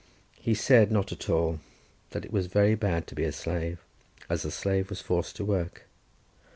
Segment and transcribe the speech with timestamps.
[0.39, 1.59] He said not at all;
[2.09, 3.77] that it was very bad to be a slave,
[4.31, 5.83] as a slave was forced to work.